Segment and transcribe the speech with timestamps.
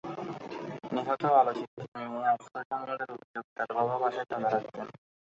[0.93, 4.87] নিহত আলোচিত্রীর মেয়ে আফরোজ আহমেদের অভিযোগ, তাঁর বাবা বাসায় টাকা রাখতেন।